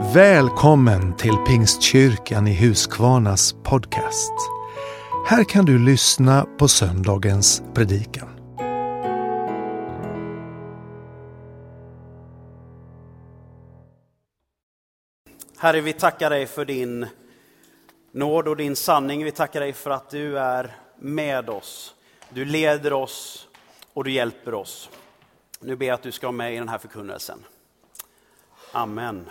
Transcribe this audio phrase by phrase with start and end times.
[0.00, 4.32] Välkommen till Pingstkyrkan i Huskvarnas podcast.
[5.26, 8.28] Här kan du lyssna på söndagens predikan.
[15.58, 17.06] Herre, vi tackar dig för din
[18.12, 19.24] nåd och din sanning.
[19.24, 21.94] Vi tackar dig för att du är med oss.
[22.30, 23.48] Du leder oss
[23.92, 24.90] och du hjälper oss.
[25.60, 27.38] Nu ber jag att du ska vara med i den här förkunnelsen.
[28.72, 29.26] Amen.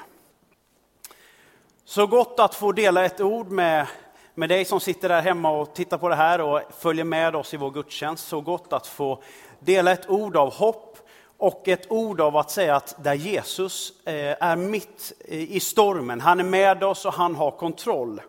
[1.89, 3.87] Så gott att få dela ett ord med,
[4.33, 7.53] med dig som sitter där hemma och tittar på det här och följer med oss
[7.53, 8.27] i vår gudstjänst.
[8.27, 9.21] Så gott att få
[9.59, 10.97] dela ett ord av hopp
[11.37, 16.39] och ett ord av att säga att där Jesus eh, är mitt i stormen, han
[16.39, 18.21] är med oss och han har kontroll.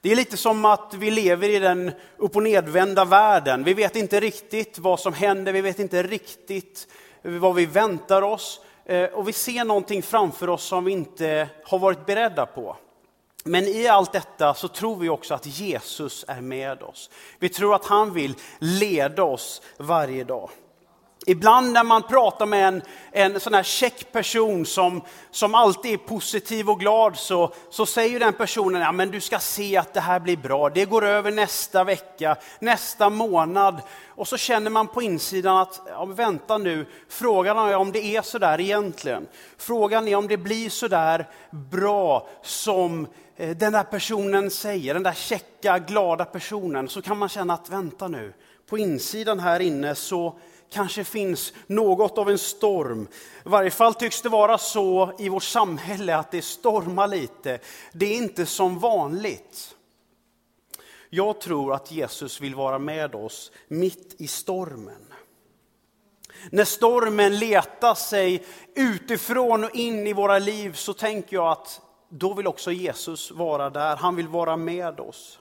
[0.00, 3.64] Det är lite som att vi lever i den upp och nedvända världen.
[3.64, 6.88] Vi vet inte riktigt vad som händer, vi vet inte riktigt
[7.22, 8.60] vad vi väntar oss.
[8.88, 12.76] Eh, och vi ser någonting framför oss som vi inte har varit beredda på.
[13.44, 17.10] Men i allt detta så tror vi också att Jesus är med oss.
[17.38, 20.50] Vi tror att han vill leda oss varje dag.
[21.26, 25.96] Ibland när man pratar med en, en sån här check person som, som alltid är
[25.96, 30.00] positiv och glad så, så säger den personen, ja men du ska se att det
[30.00, 33.80] här blir bra, det går över nästa vecka, nästa månad.
[34.06, 38.22] Och så känner man på insidan att, ja, vänta nu, frågan är om det är
[38.22, 39.26] så där egentligen.
[39.56, 45.02] Frågan är om det blir så där bra som eh, den där personen säger, den
[45.02, 46.88] där checka, glada personen.
[46.88, 48.32] Så kan man känna att, vänta nu,
[48.68, 50.38] på insidan här inne så
[50.70, 53.08] kanske finns något av en storm.
[53.46, 57.58] I varje fall tycks det vara så i vårt samhälle att det stormar lite.
[57.92, 59.74] Det är inte som vanligt.
[61.10, 65.14] Jag tror att Jesus vill vara med oss mitt i stormen.
[66.50, 72.34] När stormen letar sig utifrån och in i våra liv så tänker jag att då
[72.34, 73.96] vill också Jesus vara där.
[73.96, 75.38] Han vill vara med oss.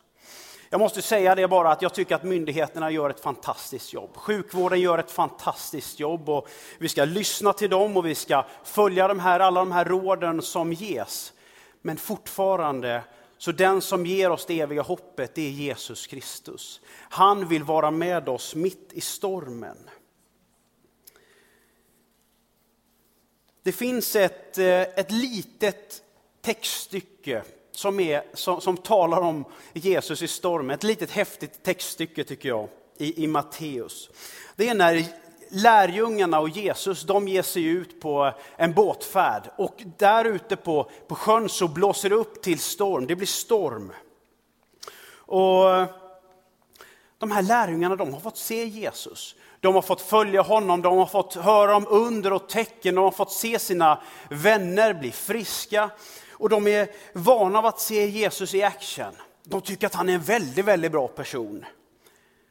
[0.70, 4.16] Jag måste säga det bara att jag tycker att myndigheterna gör ett fantastiskt jobb.
[4.16, 9.08] Sjukvården gör ett fantastiskt jobb och vi ska lyssna till dem och vi ska följa
[9.08, 11.34] de här, alla de här råden som ges.
[11.82, 13.04] Men fortfarande,
[13.38, 16.82] så den som ger oss det eviga hoppet, det är Jesus Kristus.
[17.10, 19.78] Han vill vara med oss mitt i stormen.
[23.64, 26.04] Det finns ett, eh, ett litet
[26.42, 27.44] textstycke
[27.78, 30.76] som, är, som, som, talar om Jesus i stormen.
[30.76, 32.68] Ett litet häftigt textstycke tycker jag
[32.98, 34.10] i, i Matteus.
[34.56, 35.06] Det är när
[35.50, 41.16] lärjungarna och Jesus de ger sig ut på en båtfärd och där ute på, på
[41.16, 43.92] sjön så blåser det upp till storm, det blir storm.
[45.10, 45.66] Och
[47.18, 49.36] de här lärjungarna de har fått se Jesus.
[49.60, 53.12] De har fått följa honom, de har fått höra om under och tecken, de har
[53.12, 55.90] fått se sina vänner bli friska
[56.40, 59.16] och de är vana av att se Jesus i action.
[59.44, 61.66] De tycker att han är en väldigt, väldigt bra person.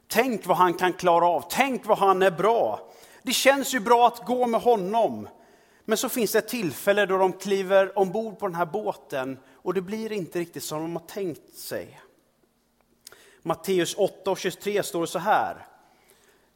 [0.09, 2.91] Tänk vad han kan klara av, tänk vad han är bra.
[3.23, 5.29] Det känns ju bra att gå med honom.
[5.85, 9.75] Men så finns det ett tillfälle då de kliver ombord på den här båten och
[9.75, 12.01] det blir inte riktigt som de har tänkt sig.
[13.43, 15.67] Matteus 8 och 23 står det så här.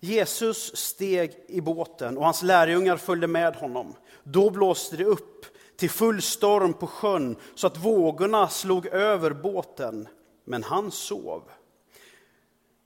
[0.00, 3.94] Jesus steg i båten och hans lärjungar följde med honom.
[4.22, 5.47] Då blåste det upp
[5.80, 10.08] till full storm på sjön så att vågorna slog över båten,
[10.44, 11.42] men han sov.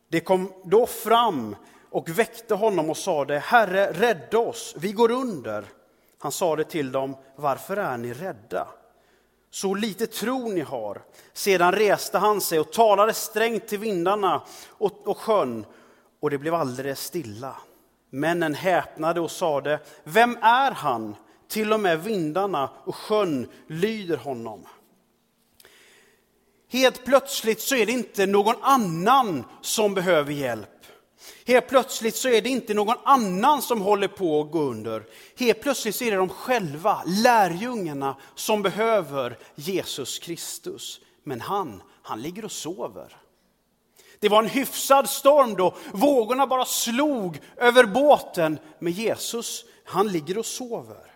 [0.08, 1.56] Det kom då fram
[1.90, 5.64] och väckte honom och sade, Herre, rädda oss, vi går under.
[6.18, 8.68] Han sade till dem, varför är ni rädda?
[9.50, 11.02] Så lite tro ni har.
[11.32, 15.66] Sedan reste han sig och talade strängt till vindarna och, och sjön,
[16.20, 17.56] och det blev alldeles stilla.
[18.10, 21.16] Männen häpnade och sade, vem är han
[21.54, 24.66] till och med vindarna och sjön lyder honom.
[26.68, 30.68] Helt plötsligt så är det inte någon annan som behöver hjälp.
[31.46, 35.04] Helt plötsligt så är det inte någon annan som håller på att gå under.
[35.38, 41.00] Helt plötsligt så är det de själva, lärjungarna, som behöver Jesus Kristus.
[41.24, 43.16] Men han, han ligger och sover.
[44.20, 48.58] Det var en hyfsad storm då, vågorna bara slog över båten.
[48.78, 51.13] Men Jesus, han ligger och sover.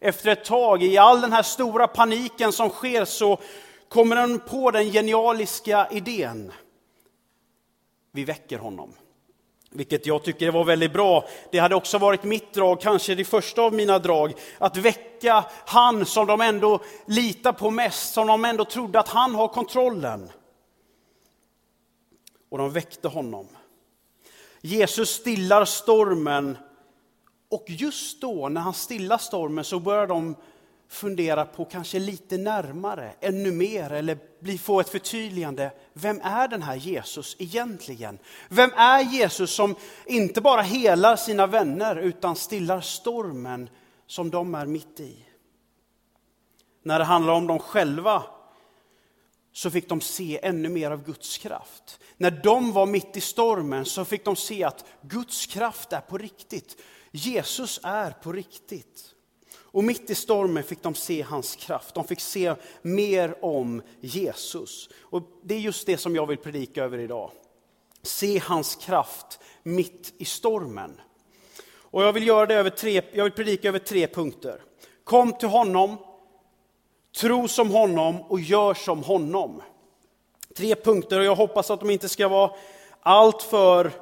[0.00, 3.38] Efter ett tag, i all den här stora paniken som sker, så
[3.88, 6.52] kommer han på den genialiska idén.
[8.12, 8.94] Vi väcker honom.
[9.70, 11.28] Vilket jag tycker var väldigt bra.
[11.50, 16.06] Det hade också varit mitt drag, kanske det första av mina drag, att väcka han
[16.06, 20.30] som de ändå litar på mest, som de ändå trodde att han har kontrollen.
[22.50, 23.48] Och de väckte honom.
[24.60, 26.58] Jesus stillar stormen
[27.50, 30.36] och just då, när han stillar stormen, så börjar de
[30.88, 35.72] fundera på kanske lite närmare, ännu mer, eller bli, få ett förtydligande.
[35.92, 38.18] Vem är den här Jesus egentligen?
[38.48, 39.74] Vem är Jesus som
[40.06, 43.70] inte bara helar sina vänner utan stillar stormen
[44.06, 45.24] som de är mitt i?
[46.82, 48.22] När det handlar om dem själva
[49.52, 52.00] så fick de se ännu mer av Guds kraft.
[52.16, 56.18] När de var mitt i stormen så fick de se att Guds kraft är på
[56.18, 56.76] riktigt.
[57.10, 59.14] Jesus är på riktigt.
[59.70, 61.94] Och mitt i stormen fick de se hans kraft.
[61.94, 64.88] De fick se mer om Jesus.
[65.00, 67.30] Och det är just det som jag vill predika över idag.
[68.02, 71.00] Se hans kraft mitt i stormen.
[71.90, 74.62] Och jag vill, göra det över tre, jag vill predika över tre punkter.
[75.04, 75.96] Kom till honom,
[77.20, 79.62] tro som honom och gör som honom.
[80.56, 82.50] Tre punkter och jag hoppas att de inte ska vara
[83.00, 83.92] allt för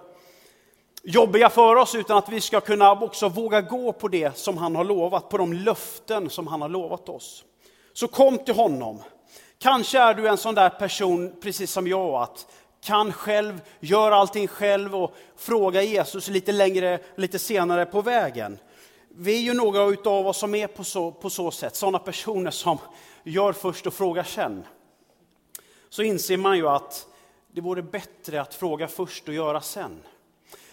[1.06, 4.76] jobbiga för oss, utan att vi ska kunna också våga gå på det som han
[4.76, 7.44] har lovat, på de löften som han har lovat oss.
[7.92, 9.02] Så kom till honom.
[9.58, 12.46] Kanske är du en sån där person, precis som jag, att
[12.84, 18.58] kan själv, gör allting själv och fråga Jesus lite längre, lite senare på vägen.
[19.08, 22.50] Vi är ju några av oss som är på så, på så sätt, sådana personer
[22.50, 22.78] som
[23.24, 24.64] gör först och frågar sen.
[25.88, 27.06] Så inser man ju att
[27.52, 30.00] det vore bättre att fråga först och göra sen.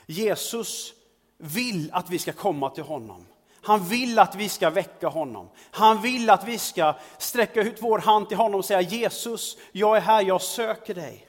[0.05, 0.93] Jesus
[1.37, 3.25] vill att vi ska komma till honom.
[3.61, 5.49] Han vill att vi ska väcka honom.
[5.71, 9.97] Han vill att vi ska sträcka ut vår hand till honom och säga Jesus, jag
[9.97, 11.27] är här, jag söker dig.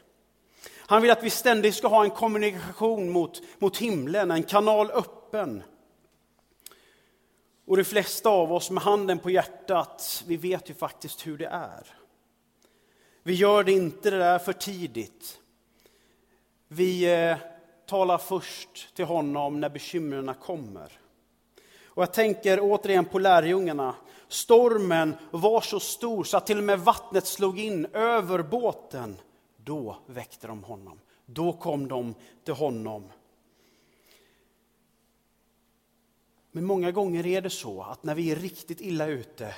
[0.76, 5.62] Han vill att vi ständigt ska ha en kommunikation mot, mot himlen, en kanal öppen.
[7.66, 11.46] Och de flesta av oss med handen på hjärtat, vi vet ju faktiskt hur det
[11.46, 11.86] är.
[13.22, 15.38] Vi gör det inte det där för tidigt.
[16.68, 17.36] Vi eh,
[17.86, 20.92] tala talar först till honom när bekymren kommer.
[21.84, 23.94] Och jag tänker återigen på lärjungarna.
[24.28, 29.16] Stormen var så stor så att till och med vattnet slog in över båten.
[29.56, 31.00] Då väckte de honom.
[31.26, 32.14] Då kom de
[32.44, 33.04] till honom.
[36.52, 39.54] Men många gånger är det så att när vi är riktigt illa ute,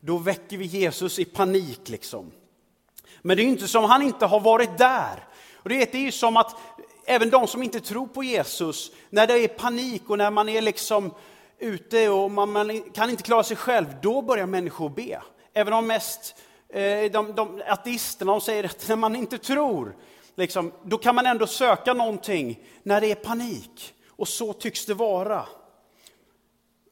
[0.00, 1.88] då väcker vi Jesus i panik.
[1.88, 2.32] liksom.
[3.22, 5.28] Men det är inte som han inte har varit där.
[5.54, 6.56] Och det är ju som att
[7.04, 10.62] även de som inte tror på Jesus, när det är panik och när man är
[10.62, 11.14] liksom
[11.58, 15.22] ute och man, man kan inte klara sig själv, då börjar människor be.
[15.52, 16.34] Även om mest
[16.68, 19.96] eh, de, de ateisterna de säger att när man inte tror,
[20.34, 23.94] liksom, då kan man ändå söka någonting när det är panik.
[24.08, 25.46] Och så tycks det vara.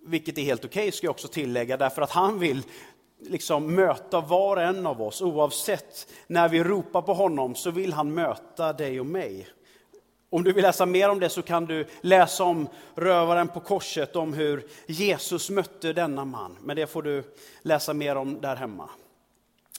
[0.01, 2.63] Vilket är helt okej, okay, ska jag också tillägga, därför att han vill
[3.21, 5.23] liksom möta var och en av oss.
[5.23, 9.49] Oavsett när vi ropar på honom så vill han möta dig och mig.
[10.31, 14.17] Om du vill läsa mer om det så kan du läsa om rövaren på korset,
[14.17, 16.57] om hur Jesus mötte denna man.
[16.61, 18.91] Men det får du läsa mer om där hemma.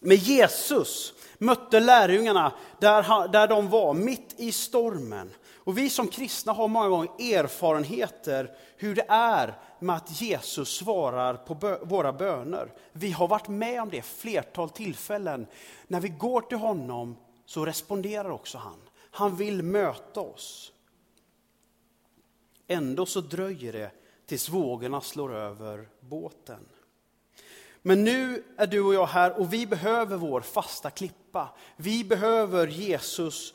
[0.01, 5.31] Men Jesus mötte lärjungarna där, där de var, mitt i stormen.
[5.55, 11.33] Och vi som kristna har många gånger erfarenheter hur det är med att Jesus svarar
[11.33, 12.73] på våra böner.
[12.91, 15.47] Vi har varit med om det flertal tillfällen.
[15.87, 18.88] När vi går till honom så responderar också han.
[19.19, 20.71] Han vill möta oss.
[22.67, 23.91] Ändå så dröjer det
[24.25, 26.65] tills vågorna slår över båten.
[27.81, 31.49] Men nu är du och jag här och vi behöver vår fasta klippa.
[31.75, 33.53] Vi behöver Jesus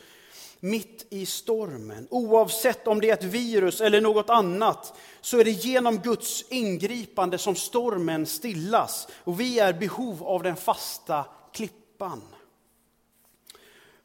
[0.61, 2.09] mitt i stormen.
[2.11, 7.38] Oavsett om det är ett virus eller något annat så är det genom Guds ingripande
[7.38, 9.09] som stormen stillas.
[9.25, 12.23] Och vi är behov av den fasta klippan.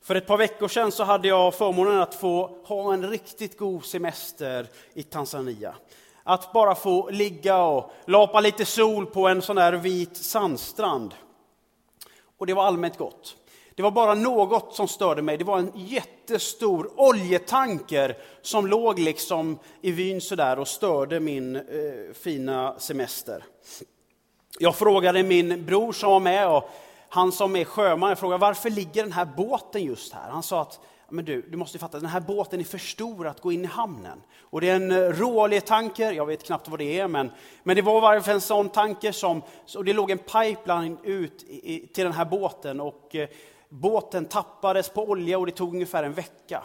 [0.01, 3.85] För ett par veckor sedan så hade jag förmånen att få ha en riktigt god
[3.85, 5.75] semester i Tanzania.
[6.23, 11.13] Att bara få ligga och lapa lite sol på en sån där vit sandstrand.
[12.37, 13.35] Och det var allmänt gott.
[13.75, 15.37] Det var bara något som störde mig.
[15.37, 21.61] Det var en jättestor oljetanker som låg liksom i vyn sådär och störde min eh,
[22.13, 23.43] fina semester.
[24.59, 26.69] Jag frågade min bror som var med och
[27.09, 30.29] han som är sjöman, jag frågade varför ligger den här båten just här?
[30.29, 30.79] Han sa att
[31.11, 33.67] men du, du måste fatta, den här båten är för stor att gå in i
[33.67, 34.21] hamnen.
[34.41, 37.31] Och det är en eh, råoljetanker, jag vet knappt vad det är, men,
[37.63, 39.41] men det var varför en sån tanker som,
[39.75, 43.29] och det låg en pipeline ut i, till den här båten och eh,
[43.69, 46.63] båten tappades på olja och det tog ungefär en vecka.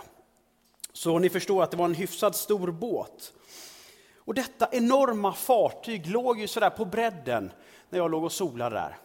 [0.93, 3.33] Så ni förstår att det var en hyfsat stor båt.
[4.17, 7.53] Och detta enorma fartyg låg ju sådär på bredden
[7.91, 8.97] när jag låg och solade där.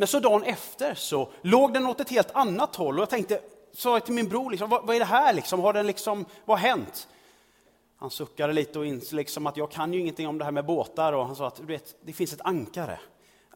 [0.00, 3.40] Men så dagen efter så låg den åt ett helt annat håll och jag tänkte,
[3.72, 5.60] sa jag till min bror, liksom, vad, vad, är det här liksom?
[5.60, 7.08] Har den liksom, vad har hänt?
[7.96, 10.64] Han suckade lite och insåg liksom att jag kan ju ingenting om det här med
[10.64, 13.00] båtar och han sa att du vet, det finns ett ankare.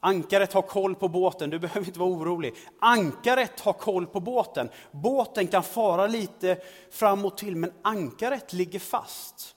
[0.00, 2.54] Ankaret har koll på båten, du behöver inte vara orolig.
[2.78, 4.68] Ankaret har koll på båten.
[4.90, 6.58] Båten kan fara lite
[6.90, 9.56] fram och till, men ankaret ligger fast.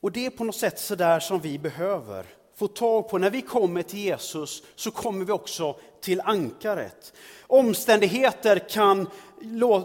[0.00, 2.26] Och det är på något sätt så där som vi behöver
[2.62, 3.18] få tag på.
[3.18, 7.12] När vi kommer till Jesus så kommer vi också till ankaret.
[7.46, 9.08] Omständigheter kan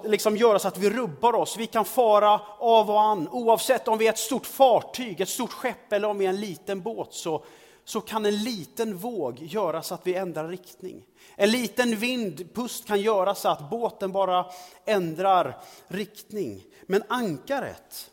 [0.04, 1.58] liksom göra så att vi rubbar oss.
[1.58, 3.28] Vi kan fara av och an.
[3.28, 6.42] Oavsett om vi är ett stort fartyg, ett stort skepp eller om vi är en
[6.42, 7.44] liten båt så,
[7.86, 11.04] så kan en liten våg göra så att vi ändrar riktning.
[11.36, 14.46] En liten vindpust kan göra så att båten bara
[14.86, 16.64] ändrar riktning.
[16.86, 18.12] Men ankaret,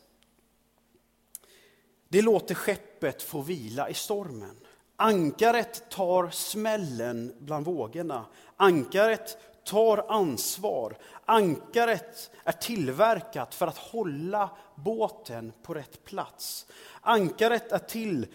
[2.08, 4.56] det låter skeppet får vila i stormen.
[4.96, 8.26] Ankaret tar smällen bland vågorna.
[8.56, 10.96] Ankaret tar ansvar.
[11.24, 16.66] Ankaret är tillverkat för att hålla båten på rätt plats.
[17.00, 18.26] Ankaret är till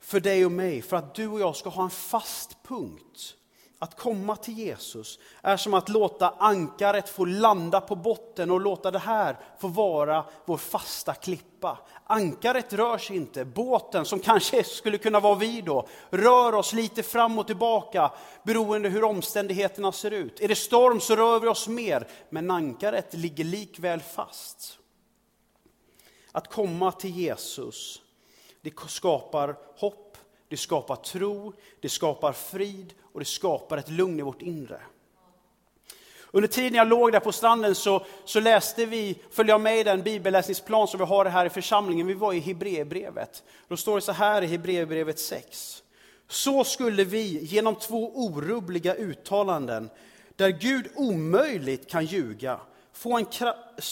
[0.00, 3.36] för dig och mig, för att du och jag ska ha en fast punkt
[3.86, 8.90] att komma till Jesus är som att låta ankaret få landa på botten och låta
[8.90, 11.78] det här få vara vår fasta klippa.
[12.04, 17.02] Ankaret rör sig inte, båten som kanske skulle kunna vara vi då, rör oss lite
[17.02, 18.12] fram och tillbaka
[18.42, 20.40] beroende hur omständigheterna ser ut.
[20.40, 24.78] Är det storm så rör vi oss mer, men ankaret ligger likväl fast.
[26.32, 28.02] Att komma till Jesus,
[28.60, 30.05] det skapar hopp
[30.48, 34.80] det skapar tro, det skapar frid och det skapar ett lugn i vårt inre.
[36.30, 39.82] Under tiden jag låg där på stranden så, så läste vi, följde jag med i
[39.82, 42.06] den bibelläsningsplan som vi har här i församlingen.
[42.06, 43.42] Vi var i Hebreerbrevet.
[43.68, 45.82] Då står det så här i Hebreerbrevet 6.
[46.28, 49.90] Så skulle vi genom två orubbliga uttalanden,
[50.36, 52.60] där Gud omöjligt kan ljuga,
[52.92, 53.26] få en,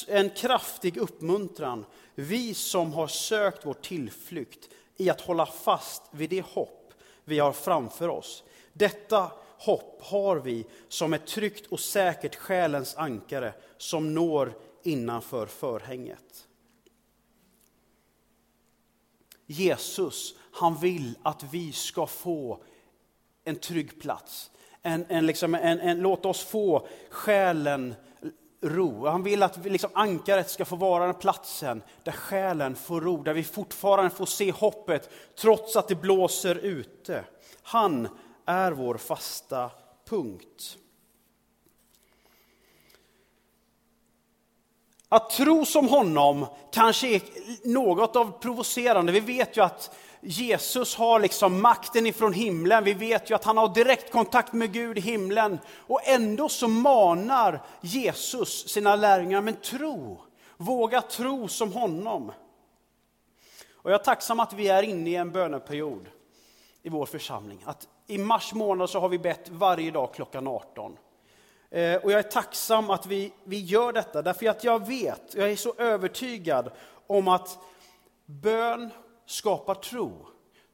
[0.08, 1.84] en kraftig uppmuntran,
[2.14, 7.52] vi som har sökt vår tillflykt i att hålla fast vid det hopp vi har
[7.52, 8.44] framför oss.
[8.72, 16.48] Detta hopp har vi som ett tryggt och säkert själens ankare som når innanför förhänget.
[19.46, 22.62] Jesus, han vill att vi ska få
[23.44, 24.50] en trygg plats.
[24.82, 27.94] En, en, liksom, en, en, låt oss få själen
[28.64, 29.06] ro.
[29.06, 33.35] Han vill att liksom ankaret ska få vara den platsen där själen får ro, där
[33.35, 37.25] vi fortfarande får se hoppet trots att det blåser ute.
[37.62, 38.09] Han
[38.47, 39.71] är vår fasta
[40.09, 40.76] punkt.
[45.09, 47.23] Att tro som honom kanske är
[47.68, 49.12] något av provocerande.
[49.12, 52.85] Vi vet ju att Jesus har liksom makten ifrån himlen.
[52.85, 55.59] Vi vet ju att han har direkt kontakt med Gud i himlen.
[55.76, 60.21] Och ändå så manar Jesus sina lärjungar, men tro.
[60.57, 62.33] Våga tro som honom.
[63.73, 66.09] Och jag är tacksam att vi är inne i en böneperiod
[66.83, 67.62] i vår församling.
[67.64, 70.97] Att I mars månad så har vi bett varje dag klockan 18.
[71.71, 75.50] Eh, och jag är tacksam att vi, vi gör detta, därför att jag vet, jag
[75.50, 76.71] är så övertygad
[77.07, 77.59] om att
[78.26, 78.90] bön
[79.26, 80.26] skapar tro.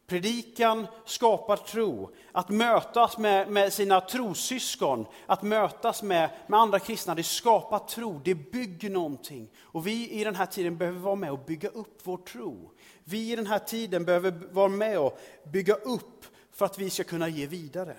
[0.07, 2.11] Predikan skapar tro.
[2.33, 8.21] Att mötas med, med sina trosyskon, att mötas med, med andra kristna, det skapar tro,
[8.25, 9.50] det bygger någonting.
[9.61, 12.71] Och vi i den här tiden behöver vara med och bygga upp vår tro.
[13.04, 15.19] Vi i den här tiden behöver vara med och
[15.52, 17.97] bygga upp för att vi ska kunna ge vidare.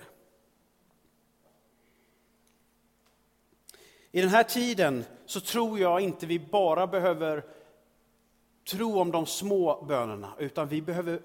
[4.10, 7.44] I den här tiden så tror jag inte vi bara behöver
[8.70, 11.20] tro om de små bönerna, utan vi behöver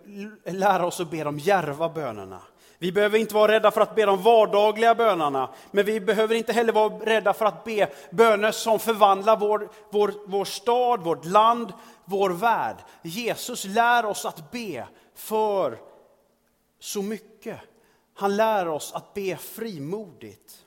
[0.51, 2.41] lära oss att be de järva bönerna.
[2.79, 6.53] Vi behöver inte vara rädda för att be de vardagliga bönerna, men vi behöver inte
[6.53, 11.74] heller vara rädda för att be böner som förvandlar vår, vår, vår stad, vårt land,
[12.06, 12.77] vår värld.
[13.01, 15.79] Jesus lär oss att be för
[16.79, 17.60] så mycket.
[18.13, 20.63] Han lär oss att be frimodigt.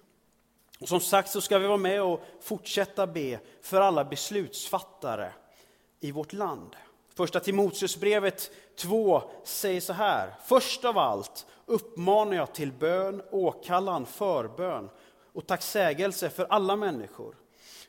[0.80, 5.32] Och som sagt så ska vi vara med och fortsätta be för alla beslutsfattare
[6.00, 6.76] i vårt land.
[7.14, 10.34] Första Timoteusbrevet 2 säger så här.
[10.44, 14.90] Först av allt uppmanar jag till bön, åkallan, förbön
[15.32, 17.34] och tacksägelse för alla människor,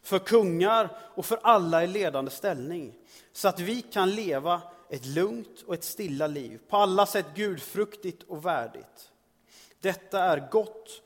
[0.03, 2.93] för kungar och för alla i ledande ställning,
[3.33, 8.23] så att vi kan leva ett lugnt och ett stilla liv, på alla sätt gudfruktigt
[8.23, 9.11] och värdigt.
[9.81, 11.01] Detta är gott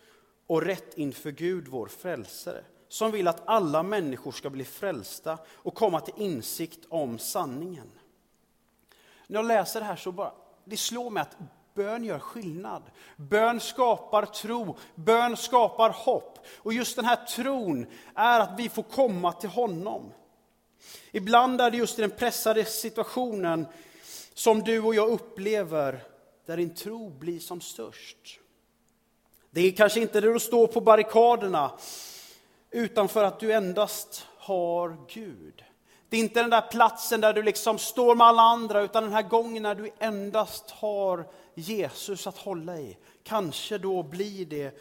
[0.47, 2.63] och rätt inför Gud, vår frälsare
[2.95, 7.91] som vill att alla människor ska bli frälsta och komma till insikt om sanningen.
[9.27, 10.31] När jag läser det här så bara,
[10.65, 11.37] det slår mig att
[11.73, 12.83] bön gör skillnad.
[13.15, 16.39] Bön skapar tro, bön skapar hopp.
[16.57, 17.85] Och just den här tron
[18.15, 20.13] är att vi får komma till honom.
[21.11, 23.67] Ibland är det just i den pressade situationen
[24.33, 26.03] som du och jag upplever
[26.45, 28.39] där din tro blir som störst.
[29.49, 31.71] Det är kanske inte där du står på barrikaderna,
[32.71, 35.63] utan för att du endast har Gud.
[36.09, 39.13] Det är inte den där platsen där du liksom står med alla andra, utan den
[39.13, 42.97] här gången när du endast har Jesus att hålla i.
[43.23, 44.77] Kanske då blir det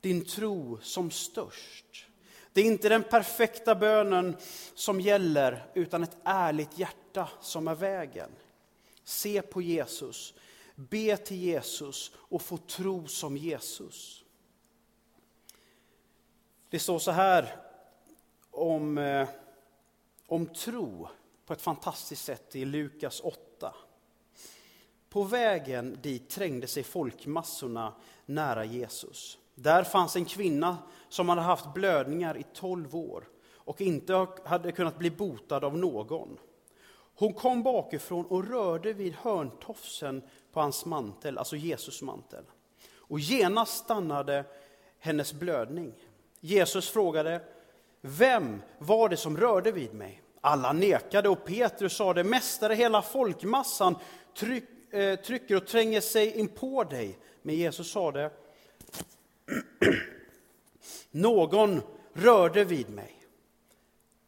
[0.00, 2.06] din tro som störst.
[2.52, 4.36] Det är inte den perfekta bönen
[4.74, 8.30] som gäller, utan ett ärligt hjärta som är vägen.
[9.04, 10.34] Se på Jesus,
[10.74, 14.24] be till Jesus och få tro som Jesus.
[16.70, 17.56] Det står så här
[18.50, 19.28] om, eh,
[20.26, 21.08] om tro
[21.46, 23.74] på ett fantastiskt sätt i Lukas 8.
[25.08, 27.94] På vägen dit trängde sig folkmassorna
[28.26, 29.38] nära Jesus.
[29.54, 34.98] Där fanns en kvinna som hade haft blödningar i tolv år och inte hade kunnat
[34.98, 36.38] bli botad av någon.
[37.14, 40.22] Hon kom bakifrån och rörde vid hörntofsen
[40.52, 42.44] på hans mantel, alltså Jesus mantel.
[42.94, 44.44] Och genast stannade
[44.98, 45.94] hennes blödning.
[46.40, 47.40] Jesus frågade,
[48.00, 50.22] vem var det som rörde vid mig?
[50.40, 53.96] Alla nekade och Petrus sade, Mästare, hela folkmassan
[54.36, 57.18] tryck, eh, trycker och tränger sig in på dig.
[57.42, 58.30] Men Jesus sade,
[61.10, 61.82] någon
[62.12, 63.16] rörde vid mig.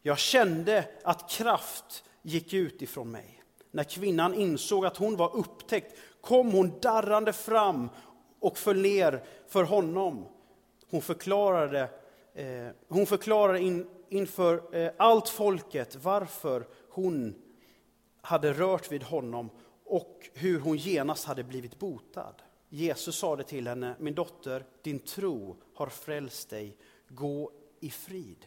[0.01, 3.43] Jag kände att kraft gick ut ifrån mig.
[3.71, 7.89] När kvinnan insåg att hon var upptäckt kom hon darrande fram
[8.39, 10.25] och föll ner för honom.
[10.89, 11.89] Hon förklarade,
[12.33, 17.35] Eh, hon förklarade in, inför eh, allt folket varför hon
[18.21, 19.49] hade rört vid honom
[19.85, 22.35] och hur hon genast hade blivit botad.
[22.69, 28.45] Jesus sade till henne, min dotter, din tro har frälst dig, gå i frid.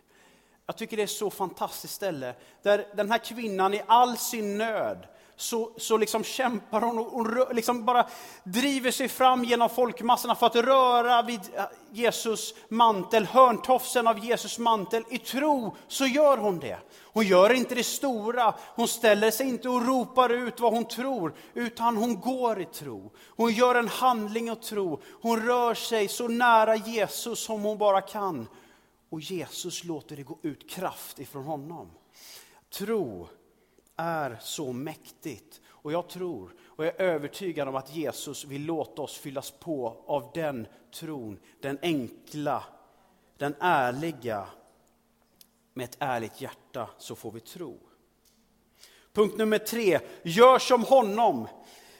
[0.66, 5.06] Jag tycker det är så fantastiskt ställe, där den här kvinnan i all sin nöd,
[5.36, 8.06] så, så liksom kämpar hon och, och liksom bara
[8.44, 14.58] driver sig fram genom folkmassorna för att röra vid eh, Jesus mantel, hörntofsen av Jesus
[14.58, 15.04] mantel.
[15.10, 16.78] I tro så gör hon det.
[17.02, 21.34] Hon gör inte det stora, hon ställer sig inte och ropar ut vad hon tror,
[21.54, 23.12] utan hon går i tro.
[23.36, 25.00] Hon gör en handling och tro.
[25.22, 28.48] Hon rör sig så nära Jesus som hon bara kan.
[29.10, 31.90] Och Jesus låter det gå ut kraft ifrån honom.
[32.70, 33.28] Tro
[33.96, 35.60] är så mäktigt.
[35.68, 40.04] Och jag tror och jag är övertygad om att Jesus vill låta oss fyllas på
[40.06, 41.38] av den tron.
[41.60, 42.64] Den enkla,
[43.36, 44.46] den ärliga.
[45.74, 47.78] Med ett ärligt hjärta så får vi tro.
[49.12, 51.48] Punkt nummer tre, gör som honom.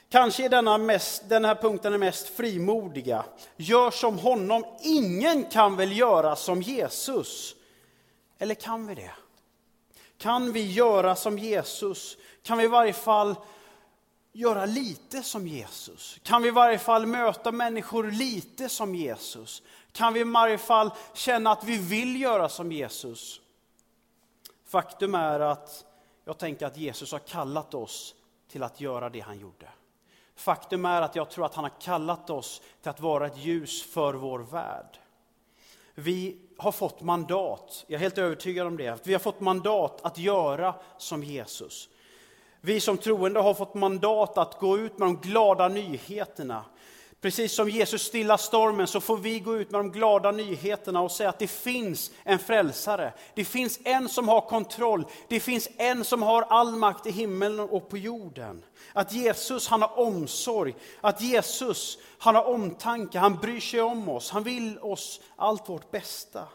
[0.09, 3.25] Kanske är denna mest, den här punkten är mest frimodiga.
[3.55, 4.65] Gör som honom.
[4.81, 7.55] Ingen kan väl göra som Jesus?
[8.37, 9.11] Eller kan vi det?
[10.17, 12.17] Kan vi göra som Jesus?
[12.43, 13.35] Kan vi i varje fall
[14.33, 16.19] göra lite som Jesus?
[16.23, 19.63] Kan vi i varje fall möta människor lite som Jesus?
[19.91, 23.41] Kan vi i varje fall känna att vi vill göra som Jesus?
[24.65, 25.85] Faktum är att
[26.25, 28.15] jag tänker att Jesus har kallat oss
[28.47, 29.69] till att göra det han gjorde.
[30.35, 33.83] Faktum är att jag tror att han har kallat oss till att vara ett ljus
[33.83, 34.99] för vår värld.
[35.95, 40.17] Vi har fått mandat, jag är helt övertygad om det, vi har fått mandat att
[40.17, 41.89] göra som Jesus.
[42.61, 46.65] Vi som troende har fått mandat att gå ut med de glada nyheterna.
[47.21, 51.11] Precis som Jesus stillar stormen så får vi gå ut med de glada nyheterna och
[51.11, 53.13] säga att det finns en frälsare.
[53.35, 55.05] Det finns en som har kontroll.
[55.27, 58.65] Det finns en som har all makt i himlen och på jorden.
[58.93, 64.31] Att Jesus han har omsorg, att Jesus han har omtanke, han bryr sig om oss,
[64.31, 66.47] han vill oss allt vårt bästa.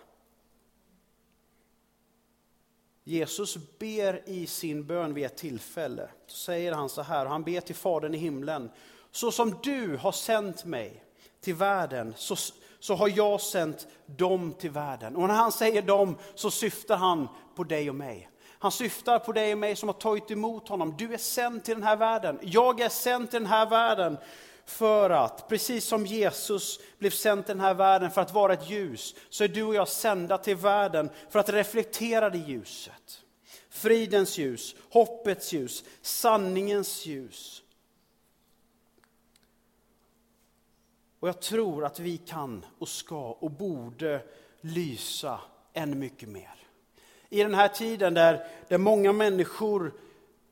[3.04, 6.08] Jesus ber i sin bön vid ett tillfälle.
[6.26, 8.70] Så säger han så här, han ber till Fadern i himlen.
[9.12, 11.04] Så som du har sänt mig
[11.40, 12.36] till världen, så,
[12.80, 15.16] så har jag sänt dem till världen.
[15.16, 18.28] Och när han säger dem så syftar han på dig och mig.
[18.58, 20.94] Han syftar på dig och mig som har tagit emot honom.
[20.98, 22.38] Du är sänd till den här världen.
[22.42, 24.18] Jag är sänd till den här världen
[24.66, 28.70] för att, precis som Jesus blev sänd till den här världen för att vara ett
[28.70, 33.22] ljus, så är du och jag sända till världen för att reflektera det ljuset.
[33.70, 37.61] Fridens ljus, hoppets ljus, sanningens ljus.
[41.22, 44.22] Och jag tror att vi kan och ska och borde
[44.60, 45.40] lysa
[45.72, 46.54] ännu mycket mer.
[47.28, 49.92] I den här tiden där, där många människor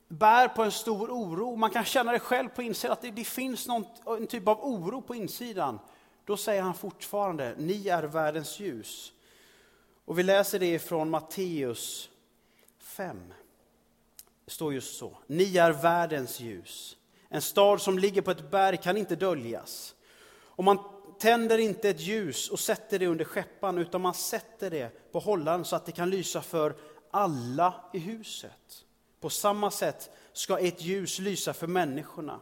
[0.07, 3.23] bär på en stor oro, man kan känna det själv på insidan, att det, det
[3.23, 5.79] finns någon, en typ av oro på insidan.
[6.25, 9.13] Då säger han fortfarande, ni är världens ljus.
[10.05, 12.09] Och vi läser det från Matteus
[12.79, 13.33] 5.
[14.45, 16.97] Det står just så, ni är världens ljus.
[17.29, 19.95] En stad som ligger på ett berg kan inte döljas.
[20.61, 20.79] Och man
[21.19, 25.65] tänder inte ett ljus och sätter det under skeppan, utan man sätter det på hållaren
[25.65, 26.75] så att det kan lysa för
[27.11, 28.85] alla i huset.
[29.19, 32.39] På samma sätt ska ett ljus lysa för människorna,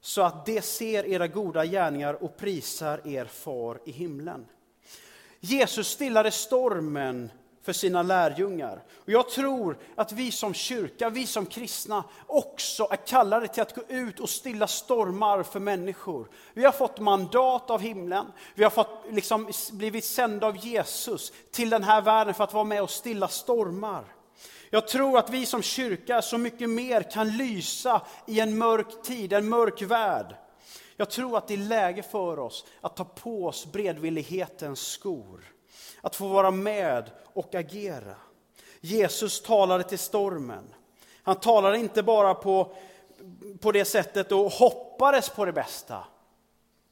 [0.00, 4.46] så att de ser era goda gärningar och prisar er far i himlen.
[5.40, 7.30] Jesus stillade stormen
[7.64, 8.82] för sina lärjungar.
[8.94, 13.74] Och jag tror att vi som kyrka, vi som kristna också är kallade till att
[13.74, 16.28] gå ut och stilla stormar för människor.
[16.54, 21.70] Vi har fått mandat av himlen, vi har fått, liksom, blivit sända av Jesus till
[21.70, 24.04] den här världen för att vara med och stilla stormar.
[24.70, 29.32] Jag tror att vi som kyrka så mycket mer kan lysa i en mörk tid,
[29.32, 30.36] en mörk värld.
[30.96, 35.53] Jag tror att det är läge för oss att ta på oss bredvillighetens skor.
[36.04, 38.16] Att få vara med och agera.
[38.80, 40.74] Jesus talade till stormen.
[41.22, 42.76] Han talade inte bara på,
[43.60, 46.04] på det sättet och hoppades på det bästa.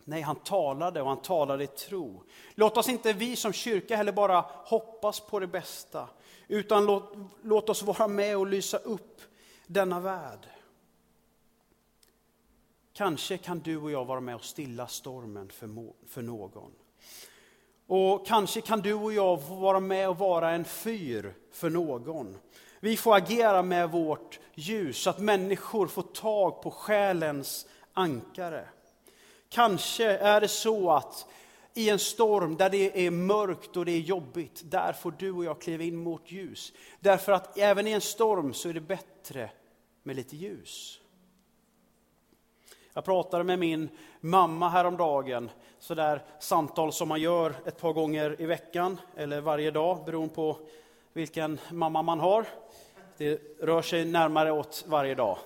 [0.04, 2.22] Nej, han talade och han talade i tro.
[2.54, 6.08] Låt oss inte vi som kyrka heller bara hoppas på det bästa,
[6.48, 9.20] utan låt, låt oss vara med och lysa upp
[9.66, 10.46] denna värld.
[12.92, 15.68] Kanske kan du och jag vara med och stilla stormen för,
[16.08, 16.72] för någon.
[17.86, 22.36] Och kanske kan du och jag vara med och vara en fyr för någon.
[22.80, 28.68] Vi får agera med vårt ljus så att människor får tag på själens ankare.
[29.48, 31.26] Kanske är det så att
[31.74, 35.44] i en storm där det är mörkt och det är jobbigt, där får du och
[35.44, 36.72] jag kliva in mot ljus.
[37.00, 39.50] Därför att även i en storm så är det bättre
[40.02, 41.01] med lite ljus.
[42.94, 43.88] Jag pratade med min
[44.20, 50.04] mamma häromdagen, sådär samtal som man gör ett par gånger i veckan eller varje dag
[50.04, 50.58] beroende på
[51.12, 52.46] vilken mamma man har.
[53.16, 55.38] Det rör sig närmare åt varje dag.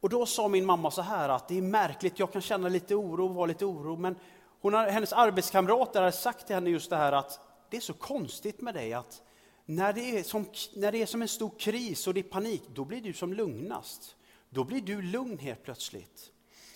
[0.00, 2.94] Och då sa min mamma så här att det är märkligt, jag kan känna lite
[2.94, 4.16] oro, vara lite oro, men
[4.60, 7.94] hon har, hennes arbetskamrater har sagt till henne just det här att det är så
[7.94, 9.22] konstigt med dig att
[9.64, 12.62] när det, är som, när det är som en stor kris och det är panik,
[12.68, 14.15] då blir du som lugnast.
[14.50, 16.32] Då blir du lugn helt plötsligt.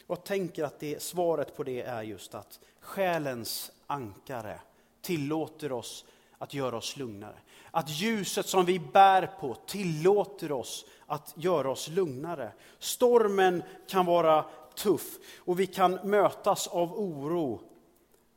[0.06, 4.60] Och jag tänker att det, svaret på det är just att själens ankare
[5.00, 6.04] tillåter oss
[6.38, 7.36] att göra oss lugnare.
[7.70, 12.52] Att ljuset som vi bär på tillåter oss att göra oss lugnare.
[12.78, 17.60] Stormen kan vara tuff och vi kan mötas av oro.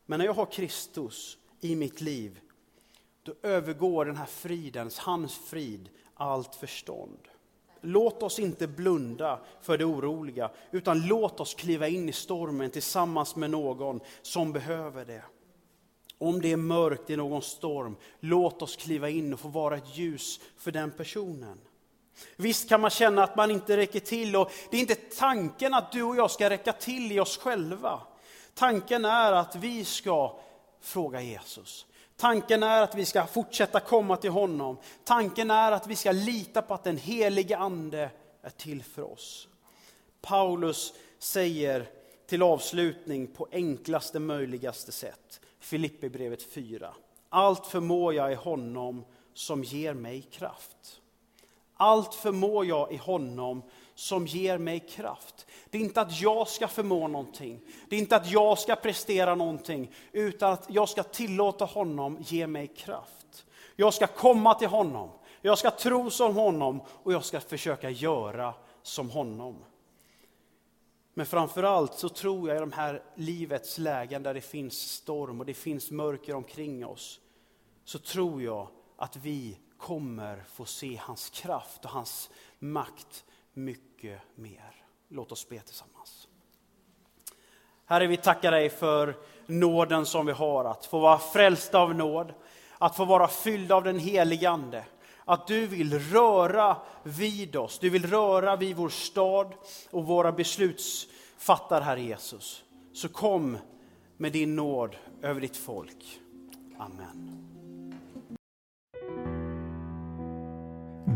[0.06, 2.39] Men när jag har Kristus i mitt liv,
[3.24, 7.28] då övergår den här fridens, hans frid, allt förstånd.
[7.86, 13.36] Låt oss inte blunda för det oroliga, utan låt oss kliva in i stormen tillsammans
[13.36, 15.24] med någon som behöver det.
[16.17, 19.98] Om det är mörkt i någon storm, låt oss kliva in och få vara ett
[19.98, 21.60] ljus för den personen.
[22.36, 25.91] Visst kan man känna att man inte räcker till och det är inte tanken att
[25.91, 28.02] du och jag ska räcka till i oss själva.
[28.54, 30.39] Tanken är att vi ska
[30.82, 31.86] fråga Jesus.
[32.17, 34.78] Tanken är att vi ska fortsätta komma till honom.
[35.04, 38.10] Tanken är att vi ska lita på att den helige Ande
[38.41, 39.47] är till för oss.
[40.21, 41.89] Paulus säger
[42.26, 46.93] till avslutning på enklaste möjligaste sätt, Filipperbrevet 4.
[47.30, 51.02] Allt förmår jag i honom som ger mig kraft.
[51.73, 53.62] Allt förmår jag i honom
[53.96, 55.48] som ger mig kraft.
[55.70, 59.36] Det är inte att jag ska förmå någonting, det är inte att jag ska prestera
[59.36, 63.46] någonting, utan att jag ska tillåta honom ge mig kraft.
[63.76, 65.10] Jag ska komma till honom,
[65.42, 68.54] jag ska tro som honom och jag ska försöka göra
[68.84, 69.56] som honom.
[71.14, 75.40] Men framför allt så tror jag i de här livets lägen där det finns storm
[75.40, 77.20] och det finns mörker omkring oss,
[77.86, 82.30] så tror jag att vi kommer få se hans kraft och hans
[82.60, 84.76] makt mycket mer.
[85.10, 86.28] Låt oss be tillsammans.
[87.86, 92.34] Herre, vi tackar dig för nåden som vi har, att få vara frälsta av nåd,
[92.78, 94.86] att få vara fylld av den helige Ande.
[95.26, 99.54] Att du vill röra vid oss, du vill röra vid vår stad
[99.92, 102.63] och våra beslutsfattare, Herre Jesus.
[102.94, 103.58] Så kom
[104.18, 106.20] med din nåd över ditt folk.
[106.78, 107.39] Amen.